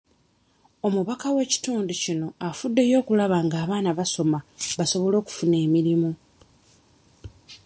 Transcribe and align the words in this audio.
Omubaka 0.87 1.27
w'ekitundu 1.35 1.93
kino 2.03 2.27
afuddeyo 2.47 2.95
okulaba 3.01 3.37
nga 3.45 3.57
abaana 3.63 3.89
basoma 3.99 4.39
basobole 4.77 5.15
okufuna 5.19 5.55
emirimu. 5.65 6.11